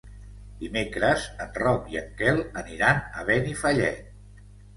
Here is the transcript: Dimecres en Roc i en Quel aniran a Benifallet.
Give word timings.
Dimecres 0.61 1.27
en 1.45 1.51
Roc 1.63 1.91
i 1.97 1.99
en 2.01 2.07
Quel 2.23 2.41
aniran 2.63 3.03
a 3.21 3.27
Benifallet. 3.29 4.11